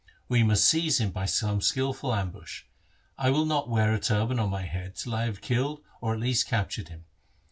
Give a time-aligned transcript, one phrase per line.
[0.27, 2.63] We must seize him by some skil ful ambush.
[3.19, 6.19] I will not wear a turban on my head till I have killed or at
[6.19, 7.05] least captured him.